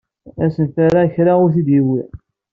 [0.45, 2.01] Asenfaṛ-a kra ur t-id-yewwi.